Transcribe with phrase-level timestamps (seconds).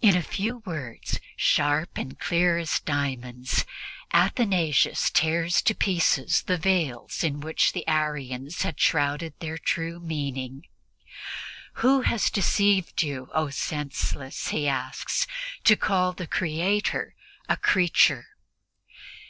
[0.00, 3.66] In a few words, sharp and clear as diamonds,
[4.10, 10.62] Athanasius tears to pieces the veils in which the Arians had shrouded their true meaning.
[11.84, 15.26] "Who has deceived you, O senseless," he asks,
[15.64, 17.14] "to call the Creator
[17.46, 18.28] a creature?"